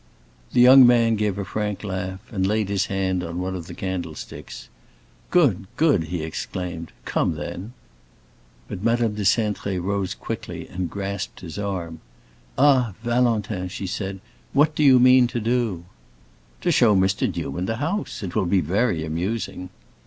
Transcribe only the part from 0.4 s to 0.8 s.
The